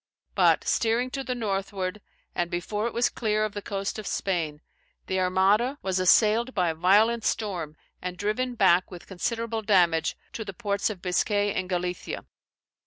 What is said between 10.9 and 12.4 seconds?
Biscay and Galicia.